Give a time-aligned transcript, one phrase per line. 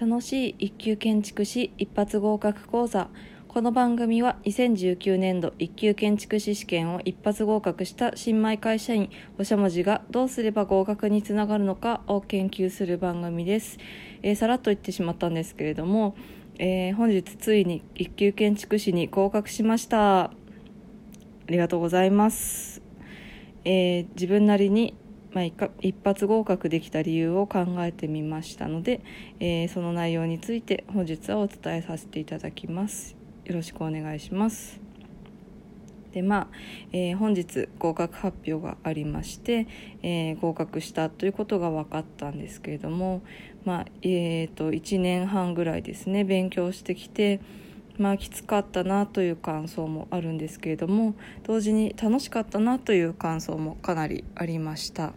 [0.00, 3.10] 楽しい一級建築士一発合格講座。
[3.48, 13.76] この番組は2019年度一級建築士試験を一発合格した新米会社員おしゃもじがどうすれば合格につながるのかを研究する番組です、
[14.22, 16.16] えーさらっと言ってしまったんですけれども、
[16.58, 20.20] えー本日ついに一級建築士に合格しました。
[20.22, 20.30] あ
[21.48, 22.80] りがとうございます、
[23.66, 24.94] えー自分なりに
[25.32, 25.44] まあ、
[25.80, 29.00] 一発合格できた理由を考えてみましたので、
[29.38, 33.16] えーその内容について本日はお伝えさせていただきます。
[33.44, 34.80] よろしくお願いします。
[36.12, 36.48] でまあ、
[36.92, 39.68] えー本日合格発表がありまして、
[40.02, 43.22] えー合格したということが分かったんですけれども
[43.64, 47.40] まあえー、と1年半ぐらいですね勉強してきて
[48.00, 55.12] まあきつかったなという感想もあるんですけれども同時に楽しかったなという感想もかなりありました。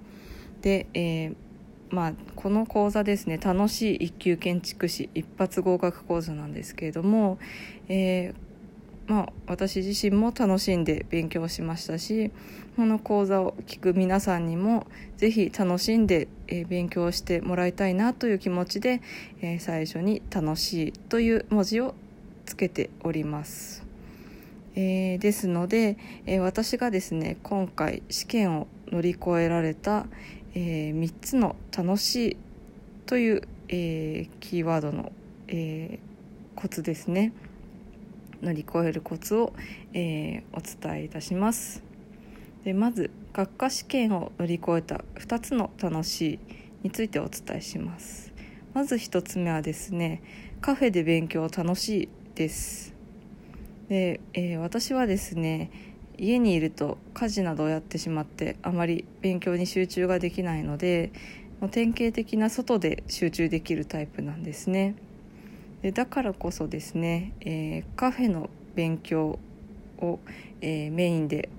[0.62, 1.36] で、えー
[1.90, 7.38] まあ、この講座ですね楽しい一級建築士一発合格講座なんですけれども、
[7.88, 8.36] えー
[9.06, 12.32] まあ、私自身も楽しんで勉強しましたし
[12.76, 14.88] この講座を聞く皆さんにも
[15.18, 19.02] ぜひ楽しんで、え勉強してもらいたいなという気持ちで、
[19.42, 21.94] え最初に「楽しい」という文字を
[22.46, 23.86] つけております。
[24.76, 30.08] えーですので、えー私がですね今回試験を乗り越えられた、
[30.56, 32.38] え3つの「楽しい」
[33.06, 35.12] という、えーキーワードの、
[35.48, 37.34] えーコツですね。
[38.42, 39.54] 乗り越えるコツを、
[39.94, 41.84] えお伝えいたします。
[42.64, 46.40] でまず学科試験を乗り越えた2つの「楽しい」
[46.84, 48.34] についてお伝えします。
[48.74, 50.22] まず1つ目はですね
[50.62, 52.94] カフェで勉強楽しいです。
[53.90, 55.70] で、えー私はですね
[56.18, 61.12] 家にいると家事などをやってしまってあまり勉強に集中ができないので
[61.60, 64.96] もう典型的な外で集中できるタイプなんですね。
[65.82, 69.38] でだからこそですね、えーカフェの勉強
[70.00, 70.20] を、
[70.62, 71.50] えーメインで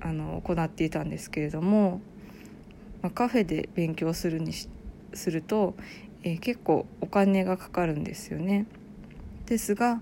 [0.00, 2.00] あの行っていたんですけれども、
[3.02, 4.52] まあ、カフェで勉強するに
[5.12, 5.74] すると、
[6.22, 8.66] えー結構お金がかかるんですよね。
[9.46, 10.00] ですが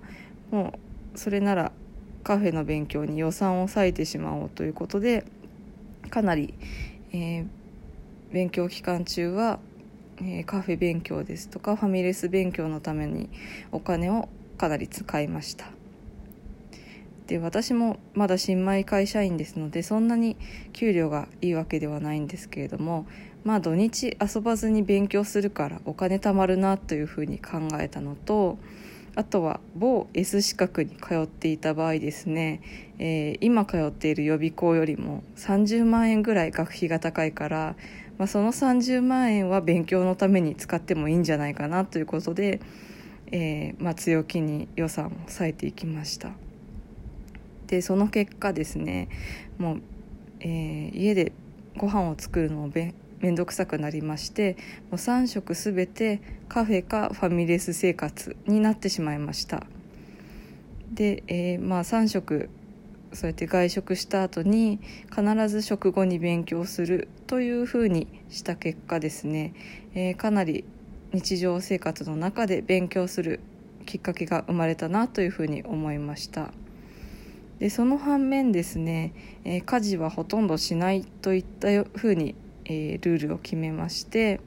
[0.52, 0.78] も
[1.14, 1.72] うそれなら
[2.22, 5.24] カフェの勉強に予算を割いてしまおうということで
[6.10, 6.54] かなり、
[7.12, 7.46] えー
[8.32, 9.58] 勉強期間中は、
[10.16, 13.28] えーカフェ勉強ですとかファミレス勉強のために
[13.72, 15.66] お金をかなり使いました。
[17.26, 20.36] で私もまだ新米会社員ですのでそんなに
[20.72, 23.06] 給料がいいわけではないんですけれども
[23.44, 28.58] まあ土日遊ばずに勉強するからお金貯まるなというふうに考えたのと
[29.14, 32.62] あとは某 S 資格に通っていた場合ですね、
[32.98, 37.76] えー今通っている予備校よりも30万円ぐらい学費が高いから、
[38.16, 42.60] まあ、その30万円は勉強のために使ってもいいんじゃないかなということで、
[43.32, 46.30] えーまあ、強気に予算を割いていきました。
[47.66, 49.08] でその結果ですね
[49.58, 49.82] もう、
[50.40, 51.32] えー家で
[51.76, 54.56] ご飯を作るのをべ面倒くさくなりまして
[54.90, 59.64] もう3食すべてカフェかファミレス生活になってしまいました。
[60.92, 62.50] で、えーまあ3食
[63.14, 69.54] そうやって外食した後に必ず食後に勉強するというふうにした結果ですね、
[69.94, 70.64] えーかなり
[71.12, 73.40] 日常生活の中で勉強する
[73.84, 76.52] きっかけが生まれたなというふうに思いました。
[77.58, 79.12] でその反面ですね、
[79.44, 82.34] えー家事はほとんどしないといったふうに、
[82.64, 84.40] えールールを決めまして、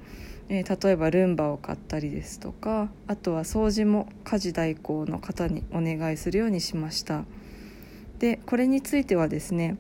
[0.49, 7.25] えー例えばルンバを買ったりですとかあとは掃除も家事代行の方にお願いするようにしました。
[8.19, 9.77] でこれについてはですね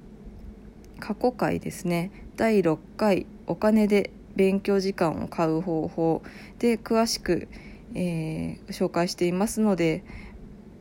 [0.99, 6.21] 過去回ですね第6回お金で勉強時間を買う方法
[6.59, 7.47] で詳しく、
[7.93, 10.03] えー紹介していますので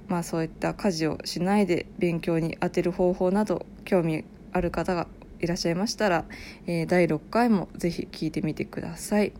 [0.09, 5.07] まあそういった家事をしないで勉強に充てる方法など興味ある方が
[5.41, 6.25] いらっしゃいましたら、
[6.67, 9.33] えー第6回もぜひ聞いてみてください。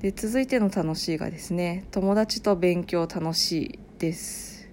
[0.00, 4.68] で続いての楽しいがですね友達と勉強楽しいです。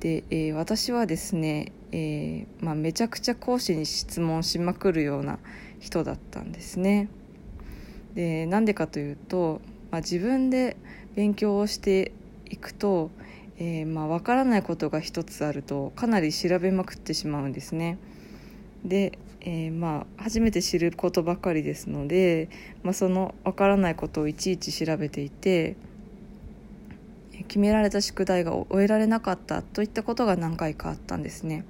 [0.00, 5.38] で、えー私はですね、えーまあ、めちゃくちゃ講師に質問しまくるような
[5.78, 7.08] 人だったんですね。
[8.14, 9.60] でなんでかというと、
[9.90, 10.76] まあ、自分で
[11.14, 12.12] 勉強をして
[12.50, 13.10] いくと、
[13.58, 17.98] えーまあ、分からないことが一つあるとかなり調べまくってしまうんですね。
[18.84, 22.48] で、えーまあ、初めて知ることばかりですので、
[22.82, 25.76] まあ、その分からないことをいちいち調べていて
[27.48, 31.64] 決められた宿題が終えられなかったといったことが何回かあったんですね。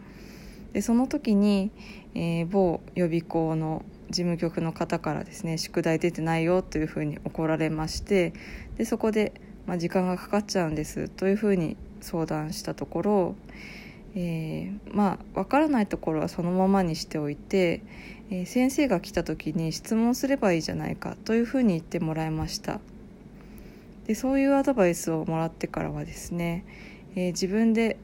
[0.72, 1.70] でその時に、
[2.14, 8.32] えー某予備校の事務局の方からですね宿題出てないよというふうに怒られまして
[8.76, 9.32] でそこで、
[9.66, 13.34] まあ、時間がかかっちゃうんですというふうに相談したところ、
[14.16, 17.82] えー、まあ分からないところはそのままにしておいて、
[18.30, 22.80] えー、先生が来た時に質問すればいいじゃないかというふうに言ってもらいました。
[24.06, 26.64] でそういうアドバイスをもらってからはですね、
[27.16, 27.96] えー、自分で、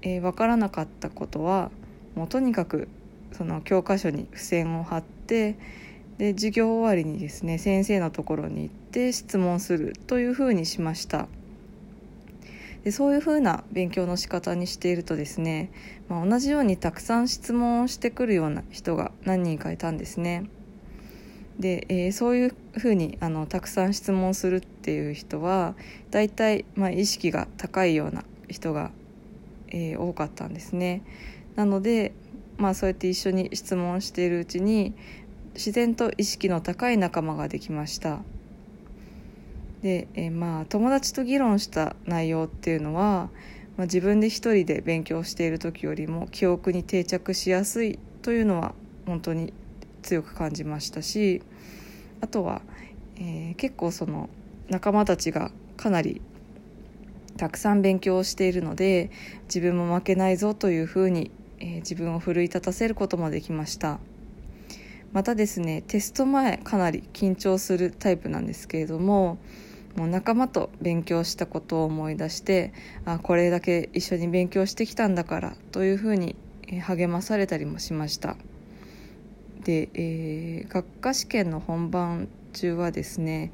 [0.00, 1.72] え分からなかったことは
[2.14, 2.86] もうとにかく
[3.32, 5.58] その教科書に付箋を貼って
[6.18, 11.28] で授業終わりにですね先生のところに行って質問するというふうにしました。
[12.84, 15.70] でそういうふうな勉強の仕方にしているとですね、
[16.08, 20.48] まあ、同じようにたくさん質問をしてくるような人が何人かいたんですね。
[21.58, 25.74] で、えー、そういうふうにあのたくさん質問するっていう人は
[26.10, 28.92] 大体、まあ、意識が高いような人が、
[29.68, 31.02] えー、多かったんですね。
[31.56, 32.12] なので
[32.58, 34.94] まあそうやって一緒に質問しているうちに
[35.54, 38.20] 自然と意識の高い仲間ができました。
[39.82, 43.30] で、えまあ友達と議論した内容っていうのは、
[43.76, 48.74] まあ、自分で一人で勉強している時よりも記憶に定着しやすいというのは
[49.06, 49.52] 本当に
[50.02, 51.42] 強く感じましたし
[52.20, 52.62] あとは、
[53.16, 54.28] えー、結構その
[54.68, 56.20] 仲間たちがかなり
[57.36, 59.10] たくさん勉強しているので
[59.44, 63.98] 自分も負けないぞというふうにえー、自分を奮い立たせることもできました。
[65.12, 69.38] またですねテスト前かなり緊張するタイプなんですけれども
[69.98, 72.72] もう仲間と勉強したことを思い出して
[73.04, 76.36] あこれだけ一緒に勉強してきたんだからというふうに
[76.82, 78.36] 励まされたりもしました。
[79.64, 83.52] で、えー、学科試験の本番中はですね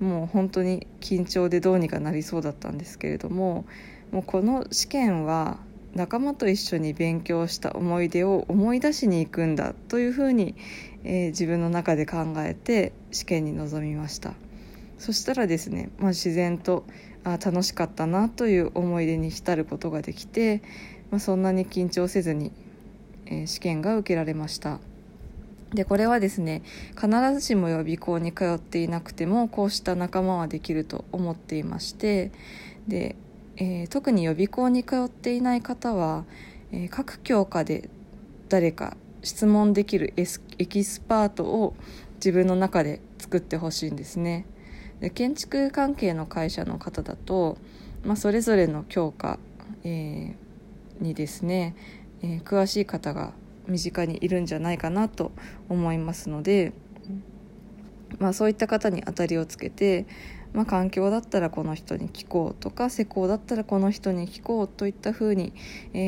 [0.00, 3.64] もう本当に緊張でどうにかなりそうだったんですけれども
[4.10, 5.58] もうこの試験は
[5.94, 10.56] 仲間と一緒に勉強した思い出を思い出しに行くんだというふうに、
[11.04, 14.34] えー、自分の中で考えて試験に臨みました。
[14.98, 16.84] そしたらですね、まあ、自然と
[17.24, 20.62] あ楽しかったなという思い出に浸ることができて、
[21.10, 22.52] まあ、そんなに緊張せずに、
[23.26, 24.80] えー、試験が受けられました。
[25.72, 26.62] でこれはですね
[26.94, 32.30] 必ずしも予備校に通っていなくてもこうした仲間はできると思っていまして
[32.86, 33.16] で
[33.56, 36.24] えー、特に予備校に通っていない方は、
[36.72, 37.88] えー、各教科で
[38.48, 41.74] 誰か質問できるエスエキスパートを
[42.16, 44.46] 自分の中で作ってほしいんですね。
[45.04, 47.58] で建築関係の会社の方だと、
[48.04, 49.38] まあ、それぞれの教科、
[49.84, 51.76] えー、にですね、
[52.22, 53.34] え詳しい方が
[53.66, 55.32] 身近にいるんじゃないかなと
[55.68, 56.72] 思いますので、
[58.18, 60.06] まあ、そういった方に当たりをつけて
[60.54, 65.52] まあ、環境だったらこの人に聞こうとか施工だったらこの人に聞こうといったふうに、
[65.92, 65.98] え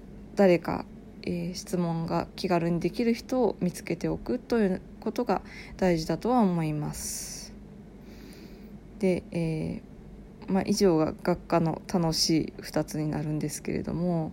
[0.00, 0.02] ー、
[0.34, 0.84] 誰か、
[1.22, 5.40] えー、質問が気軽にできる人を見つけておくということが
[5.78, 7.41] 大事だとは思います。
[9.02, 14.30] で、えー、まあ、以上が学科の楽しい2つになるんですけれども、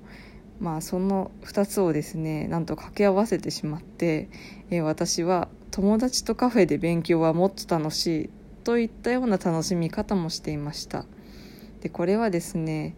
[0.59, 4.29] まあ、その2つをですねなんと掛け合わせてしまって、
[4.69, 8.29] え私は友達とカフェで勉強はもっと楽しい
[8.63, 11.05] といったような楽しみ方もしていました。
[11.81, 12.95] でこれはですね、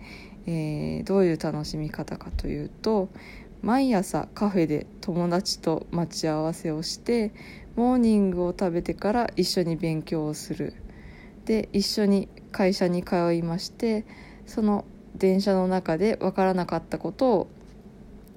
[0.47, 3.07] えー、どういう楽しみ方かというと
[3.62, 7.31] 毎朝カフェで友達と待ち合わせをして
[7.77, 10.73] モーニングを食べてから一緒に勉強をする。
[11.45, 14.06] で一緒に会社に通いまして
[14.45, 17.48] その電車の中で分からなかったことを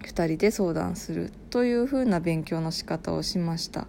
[0.03, 3.87] 2人で相談するというふうな勉強の仕方をしました。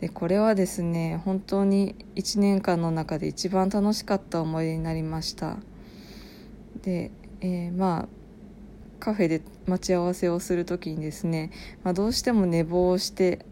[0.00, 5.58] でこれはですね本当に1年間の中で一番楽しかった思い出になりました。
[6.82, 8.08] で、えー、まあ
[8.98, 11.50] カフェで待ち合わせをする時にですね、
[11.84, 13.44] まあ、どうしても寝坊して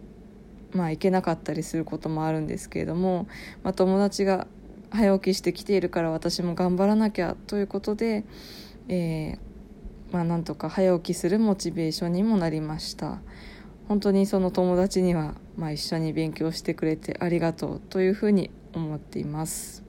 [0.73, 3.27] まあ行けなかったりすることもあるんですけれども、
[3.63, 4.47] まあ、友達が
[4.91, 8.25] 早起きしてきているから私も頑張らなきゃということで、
[8.89, 9.39] えー、
[10.13, 13.21] まあ、なんとか早起きするモチベーションにもなりました。
[13.89, 19.83] 本当にその友達には、まあ、一緒に勉強してくれてありがとうというふうに思っています。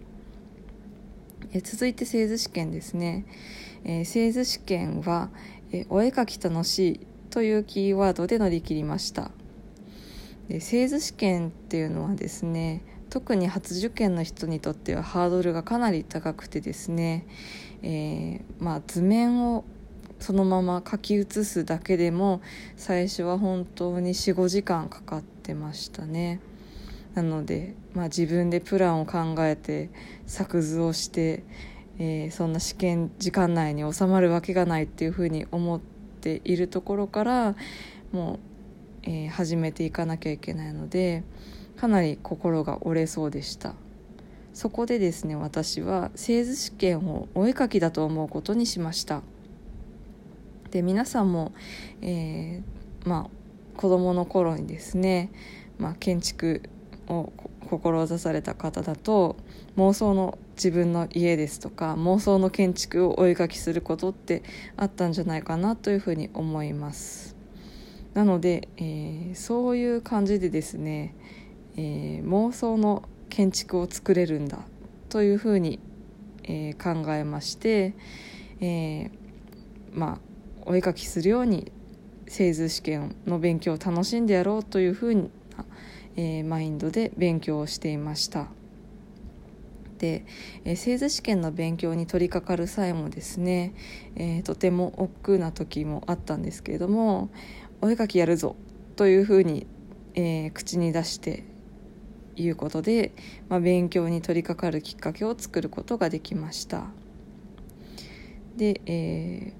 [1.51, 3.25] え続いて製図試験ですね、
[3.83, 5.29] えー、製図試験は、
[5.71, 9.31] えお絵描き楽しいというキーワードで乗り切りました。
[10.47, 17.25] で製図試験っていうのはですね特に初受験の人にとってはハードルがかなり高くてですね、
[17.81, 19.65] えー、まあ、図面を
[20.19, 22.41] そのまま書き写すだけでも
[22.75, 26.39] 最初は本当に45時間かかってましたね。
[27.15, 29.89] なので、まあ、自分でプランを考えて
[30.27, 31.43] 作図をして、
[31.97, 35.79] えー、そんな試験時間内に収まるわけがないっていうふうに思っ
[36.21, 37.55] ているところから
[38.11, 38.39] もう、
[39.03, 41.23] えー、始めていかなきゃいけないので
[41.79, 43.73] かなり心が折れそうでした。
[44.53, 49.21] そこでですね私は製図試験をお絵かきだと思うことにしました。
[50.71, 51.53] で皆さんも、
[52.01, 55.31] えー、まあ子供の頃にですね、
[55.77, 56.63] まあ、建築
[57.07, 57.31] を
[57.69, 59.37] 志された方だと
[59.77, 64.43] 妄想の自分の家ですとか妄想の建築をお絵かきすることって
[64.75, 67.37] あったんじゃないかなというふうに思います。
[68.13, 71.15] なので、えー、そういう感じでですね、
[71.79, 74.59] えー、妄想の建築を作れるんだ
[75.07, 75.79] というふうに、
[76.43, 77.93] えー、考えまして、
[78.59, 79.09] え
[79.93, 80.19] まあ
[80.65, 81.71] お絵かきするように
[82.27, 85.29] 製図試験の勉強を楽しんでやろうというふうな、
[86.17, 88.49] えマインドで勉強をしていました。
[89.99, 90.25] で、
[90.65, 93.73] えー、製図試験の勉強に取り掛かる際もですね、
[94.15, 97.29] えー、とても億劫な時もあったんですけれども
[97.81, 98.55] お絵かきやるぞ
[98.95, 99.67] というふうに、
[100.15, 101.43] えー、口に出して
[102.41, 103.13] いうことで、
[103.49, 106.87] まあ、勉強に取り掛かるきっかけを作ることができました。
[108.55, 109.59] で、えー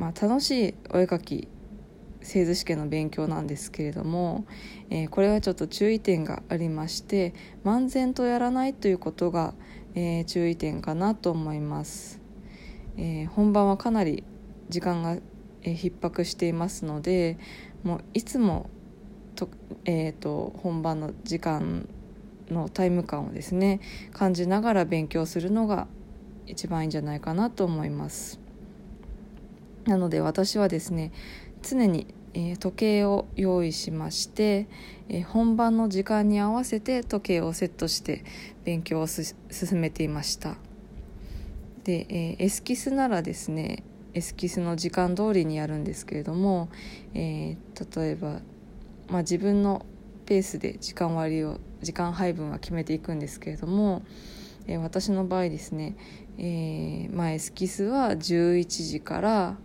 [0.00, 1.48] まあ、楽しいお絵かき
[2.22, 4.46] 製図試験の勉強なんですけれども、
[4.90, 9.54] えー、これはちょっと注意点がありまして漫然とやらないということが、
[9.94, 12.20] えー、注意点かなと思います、
[12.96, 14.24] えー、本番はかなり
[14.68, 15.18] 時間が、
[15.64, 17.38] え逼迫していますので
[17.84, 18.68] もういつも
[19.34, 19.48] と,、
[19.84, 21.88] えーと、本番の時間
[22.50, 23.80] のタイム感をですね
[24.12, 25.86] 感じながら勉強するのが
[26.46, 28.40] 一番いいんじゃないかなと思います。
[29.84, 31.12] なので私はですね
[31.62, 34.68] 常に、えー、時計を用意しまして、
[35.08, 38.24] えー、本番の時間に合わせて時計をセットして
[38.64, 39.34] 勉強を進
[39.72, 40.56] めていました。
[41.84, 43.82] で、えー、エスキスならですね
[44.14, 46.68] エスキスの時間通りにやるんですけれども、
[47.14, 47.56] え
[47.96, 48.40] 例えば、
[49.12, 49.84] まあ、自分の
[50.24, 54.02] ペースで時間割を時間配分は決めていくんですけれども、
[54.66, 55.96] え私の場合ですね、
[56.38, 59.58] えまあ、エスキスは11時から、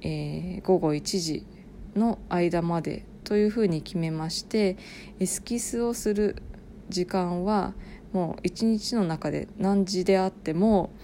[0.00, 1.46] えー、午後1時
[1.94, 4.78] の間までというふうに決めまして
[5.20, 6.42] エスキスをする
[6.88, 7.74] 時間は
[8.14, 10.94] もう一日の中で何時であっても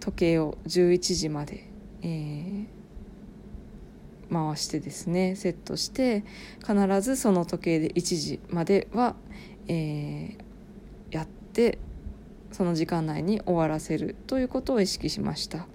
[0.00, 1.68] 時計を11時まで、
[2.00, 2.66] えー、
[4.32, 6.24] 回してですねセットして
[6.60, 9.14] 必ずその時計で1時までは、
[9.68, 11.78] えー、やって
[12.52, 15.66] その時間内に終わらせるということを意識しました。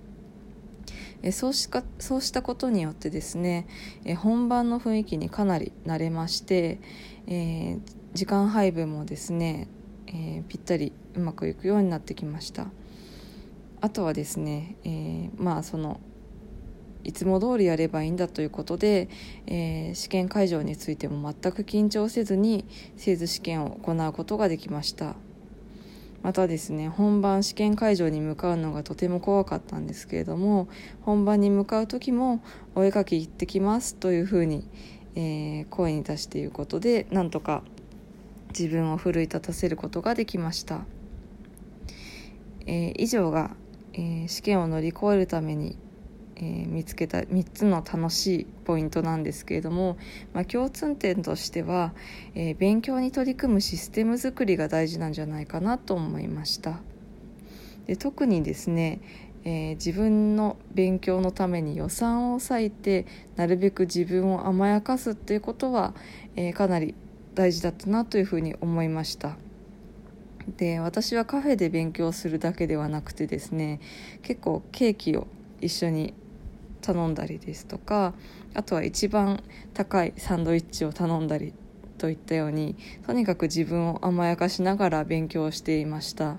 [1.23, 3.65] えそうしかそうしたことによってですね、
[4.05, 6.79] え本番の雰囲気にかなり慣れまして、
[7.25, 7.81] えー、
[8.13, 9.67] 時間配分もですね、
[10.07, 12.67] えー、ぴったりうまくいくようになってきました
[13.81, 15.99] あとはですね、えー、まあその
[17.03, 19.09] いつも通りやればいいんだということで、
[19.45, 25.15] えー、試験会場についても全く緊張せずに製図試験を行うことができました。
[26.23, 30.67] またですね本番試験会場に向かうのがとても怖かったんですけれども
[31.01, 32.41] 本番に向かう時も
[32.75, 34.67] 「お絵かき行ってきます」というふうに、
[35.15, 37.63] えー、声に出していることでなんとか
[38.49, 40.85] 自分を奮い立たせることができました、
[42.65, 43.55] えー、以上が、
[43.93, 45.77] えー、試験を乗り越えるために
[46.39, 49.97] えー、見つけた3つの楽しいポイントなんですけれども、
[50.33, 51.93] まあ、共通点としては、
[52.35, 56.79] えー、勉強に取り組むシステム作りが大事なんじゃないかなと思いました。
[57.87, 58.99] で特にですね、
[59.45, 65.95] えー、自分の勉強のために予算を割いてなるべく自分を甘やかすっていうことは、
[66.35, 66.93] えかなり
[67.33, 69.37] 大事だったなというふうに思いました。
[70.57, 73.81] で私はカフェで勉強するだけではなくてですね
[74.21, 75.27] 結構ケーキを
[75.59, 76.13] 一緒に
[76.87, 78.13] 頼んだりですとか
[78.53, 81.53] あとは一番高いサンドイッチを頼んだり
[81.97, 86.37] といったようにとにかく自分を甘やかしながら勉強していました。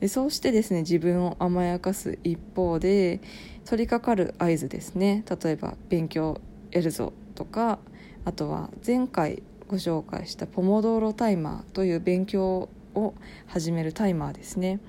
[0.00, 3.20] でそうしてですね自分を甘やかす一方で
[3.66, 5.24] 取り掛かる合図ですね。
[5.42, 7.78] 例えば「勉強やるぞ」とか
[8.24, 13.14] あとは前回ご紹介したポモドーロタイマーという勉強を
[13.46, 14.80] 始めるタイマーですね。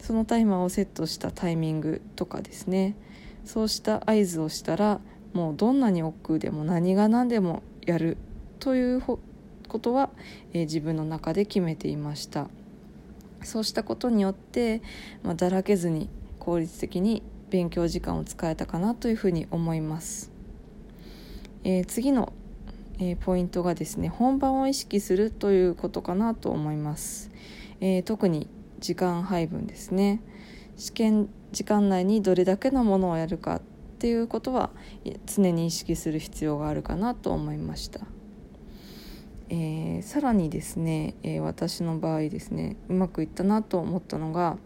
[0.00, 2.96] そのタイマーをセットしたタイミングとかですね。
[3.44, 5.00] そうした合図をしたら
[5.32, 8.16] もうどんなに億劫でも何が何でもやる
[8.58, 9.18] というこ
[9.78, 10.10] とは、
[10.52, 12.48] えー、自分の中で決めていました。
[13.44, 14.82] そうしたことによって、
[15.22, 16.08] まあ、だらけずに
[16.38, 20.30] 効率的に勉強時間を使えたかなというふうに思います、
[21.64, 22.32] えー、次の、
[22.98, 27.30] えー、ポイントがですね本番を意識するということかなと思います、
[27.80, 30.20] え、特に時間配分ですね。
[30.82, 33.60] 試験時間内にどれだけのものをやるかっ
[34.00, 34.70] ていうことは
[35.26, 38.00] 常に意識する必要があるかなと思いました。
[39.48, 44.56] えー、さらにですね、えー、私の場合ですねうまくいったなと思ったのが、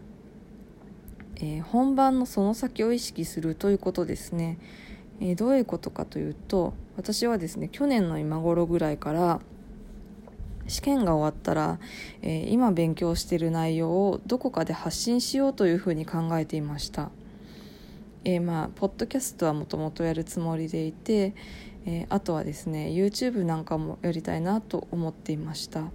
[1.35, 4.57] えー、本番のその先を意識するということですね、
[5.19, 9.39] えどういうことかというと私はですね去年の今頃ぐらいから
[10.67, 11.79] 試験が終わったら、
[12.21, 17.09] えー、今勉強している内容をどこかで発信しようというふうに考えていました。
[18.23, 21.33] えー、まあポッドキャストはもともとやるつもりでいて、
[21.85, 25.85] えー、あとはですね YouTube なんかもやりたいなと思っていました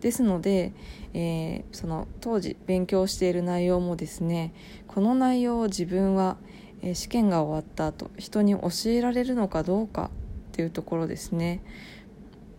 [0.00, 0.72] ですので、
[1.12, 4.54] え、その当時勉強している内容もですね
[4.88, 6.38] この内容を自分は、
[6.94, 10.10] 試験が終わった後人に教えられるのかどうか
[10.50, 11.62] っていうところですね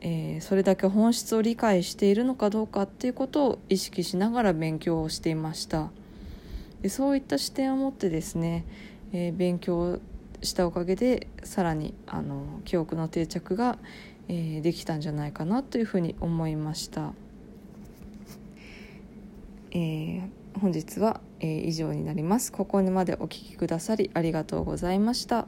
[0.01, 5.91] えー、それだけ本質を理解しているのかどうかっていうことを意識しながら勉強をしていました。
[6.81, 8.65] でそういった視点を持ってですね、
[9.13, 9.99] えー、勉強
[10.41, 13.77] したおかげでさらにあの記憶の定着が、
[14.27, 17.13] えー、できたんじゃないかなというふうに思いました、
[19.71, 20.21] えー、
[20.59, 22.51] 本日は、え以上になります。
[22.51, 25.40] ここまでお聴きくださりありがとうございました。